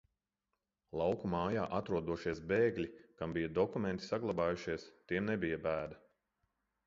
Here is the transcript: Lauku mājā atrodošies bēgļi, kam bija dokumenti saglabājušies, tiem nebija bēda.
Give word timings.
Lauku 0.99 1.29
mājā 1.33 1.65
atrodošies 1.79 2.41
bēgļi, 2.51 2.87
kam 3.21 3.35
bija 3.37 3.51
dokumenti 3.59 4.07
saglabājušies, 4.13 4.87
tiem 5.11 5.29
nebija 5.33 5.61
bēda. 5.69 6.01